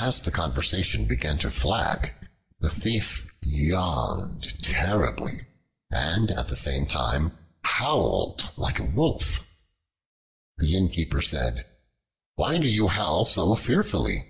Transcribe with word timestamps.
As 0.00 0.20
the 0.20 0.30
conversation 0.30 1.06
began 1.06 1.38
to 1.38 1.50
flag, 1.50 2.12
the 2.60 2.68
Thief 2.68 3.26
yawned 3.40 4.62
terribly 4.62 5.46
and 5.90 6.30
at 6.30 6.48
the 6.48 6.56
same 6.56 6.84
time 6.84 7.38
howled 7.62 8.52
like 8.58 8.78
a 8.78 8.84
wolf. 8.84 9.40
The 10.58 10.76
Innkeeper 10.76 11.22
said, 11.22 11.64
"Why 12.34 12.58
do 12.58 12.68
you 12.68 12.88
howl 12.88 13.24
so 13.24 13.54
fearfully?" 13.54 14.26